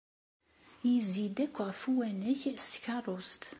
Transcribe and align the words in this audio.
Yezzi-d 0.89 1.37
akk 1.45 1.55
ɣef 1.67 1.81
uwanak 1.91 2.41
s 2.63 2.65
tkeṛṛust. 2.73 3.43